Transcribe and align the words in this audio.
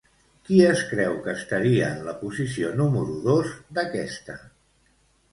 Qui 0.47 0.55
es 0.67 0.79
creu 0.91 1.17
que 1.25 1.33
estaria 1.39 1.89
en 1.95 1.99
la 2.07 2.15
posició 2.21 2.71
número 2.79 3.17
dos 3.27 3.51
d'aquesta? 3.79 4.39